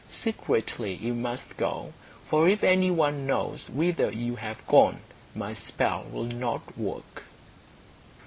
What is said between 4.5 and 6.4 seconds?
gone my spell will